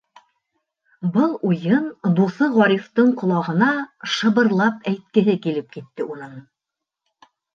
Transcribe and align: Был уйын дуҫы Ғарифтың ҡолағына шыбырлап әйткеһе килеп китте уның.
Был 1.17 1.33
уйын 1.49 1.83
дуҫы 2.19 2.47
Ғарифтың 2.55 3.11
ҡолағына 3.21 3.67
шыбырлап 4.15 4.89
әйткеһе 4.93 5.37
килеп 5.47 5.69
китте 5.79 6.09
уның. 6.17 6.35